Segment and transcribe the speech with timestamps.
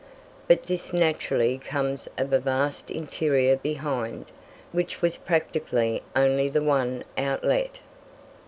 [0.47, 4.25] But this naturally comes of a vast interior behind,
[4.71, 7.81] which has practically only the one outlet.